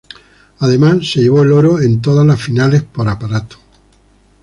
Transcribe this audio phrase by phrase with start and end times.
[0.61, 3.59] Además se llevó el oro en todas las finales por aparatos.